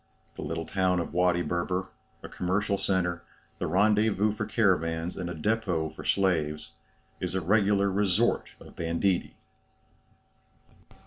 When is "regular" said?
7.41-7.87